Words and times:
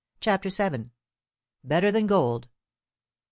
CHAPTER 0.19 0.49
VII. 0.49 0.89
BETTER 1.63 1.91
THAN 1.91 2.07
GOLD. 2.07 2.47